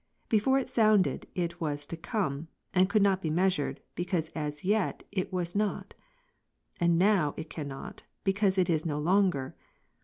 Before 0.29 0.57
it 0.57 0.67
sounded, 0.67 1.27
it 1.35 1.61
was 1.61 1.85
tojcomCj 1.85 2.47
and 2.73 2.89
could 2.89 3.03
not 3.03 3.21
be 3.21 3.29
measured, 3.29 3.81
because 3.93 4.29
as 4.29 4.65
yet 4.65 5.03
it 5.11 5.31
was.,iiQtj_and. 5.31 6.89
now 6.93 7.33
"ff 7.37 7.49
cannot, 7.49 8.01
because 8.23 8.57
it 8.57 8.67
is 8.67 8.83
no 8.83 8.97
longer. 8.97 9.55